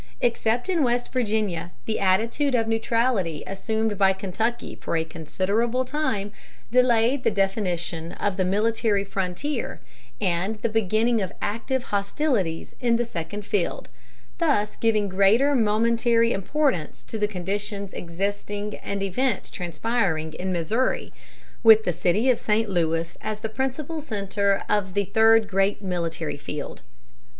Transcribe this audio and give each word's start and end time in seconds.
Except 0.19 0.67
in 0.67 0.81
Western 0.81 1.11
Virginia, 1.13 1.71
the 1.85 1.99
attitude 1.99 2.55
of 2.55 2.67
neutrality 2.67 3.43
assumed 3.45 3.99
by 3.99 4.13
Kentucky 4.13 4.73
for 4.73 4.97
a 4.97 5.05
considerable 5.05 5.85
time 5.85 6.31
delayed 6.71 7.23
the 7.23 7.29
definition 7.29 8.13
of 8.13 8.35
the 8.35 8.43
military 8.43 9.05
frontier 9.05 9.79
and 10.19 10.55
the 10.63 10.69
beginning 10.69 11.21
of 11.21 11.31
active 11.39 11.83
hostilities 11.93 12.73
in 12.79 12.95
the 12.95 13.05
second 13.05 13.45
field, 13.45 13.89
thus 14.39 14.75
giving 14.75 15.07
greater 15.07 15.53
momentary 15.53 16.31
importance 16.33 17.03
to 17.03 17.27
conditions 17.27 17.93
existing 17.93 18.77
and 18.77 19.03
events 19.03 19.51
transpiring 19.51 20.33
in 20.33 20.51
Missouri, 20.51 21.13
with 21.61 21.83
the 21.83 21.93
city 21.93 22.31
of 22.31 22.39
St. 22.39 22.67
Louis 22.67 23.19
as 23.21 23.41
the 23.41 23.49
principal 23.49 24.01
center 24.01 24.63
of 24.67 24.95
the 24.95 25.05
third 25.05 25.47
great 25.47 25.83
military 25.83 26.37
field. 26.37 26.81